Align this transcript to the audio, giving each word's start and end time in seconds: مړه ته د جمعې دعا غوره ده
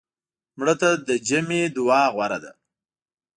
مړه 0.59 0.75
ته 0.81 0.89
د 1.07 1.09
جمعې 1.27 1.63
دعا 1.77 2.03
غوره 2.13 2.39
ده 2.43 2.51